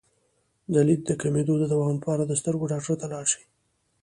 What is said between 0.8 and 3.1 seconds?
لید د کمیدو د دوام لپاره د سترګو ډاکټر ته